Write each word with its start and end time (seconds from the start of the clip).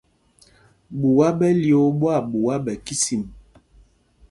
Ɓuá 0.99 1.27
ɓɛ 1.39 1.47
lyōō 1.61 1.89
ɓwâɓuá 1.99 2.55
ɓɛ 2.65 2.73
kísin. 2.85 3.23